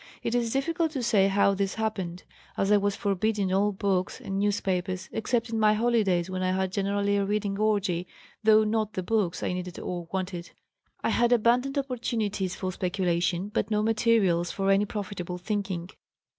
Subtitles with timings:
[0.23, 2.23] It is difficult to say how this happened,
[2.57, 6.71] as I was forbidden all books and newspapers (except in my holidays when I had
[6.71, 8.07] generally a reading orgy,
[8.43, 10.53] though not the books I needed or wanted).
[11.03, 15.91] I had abundant opportunities for speculation, but no materials for any profitable thinking.